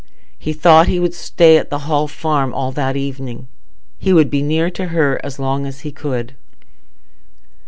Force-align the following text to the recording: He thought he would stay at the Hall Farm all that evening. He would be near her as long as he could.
He 0.39 0.51
thought 0.51 0.87
he 0.87 0.99
would 0.99 1.13
stay 1.13 1.57
at 1.57 1.69
the 1.69 1.77
Hall 1.85 2.07
Farm 2.07 2.55
all 2.55 2.71
that 2.71 2.95
evening. 2.97 3.47
He 3.99 4.13
would 4.13 4.31
be 4.31 4.41
near 4.41 4.71
her 4.75 5.21
as 5.23 5.37
long 5.37 5.67
as 5.67 5.81
he 5.81 5.91
could. 5.91 6.35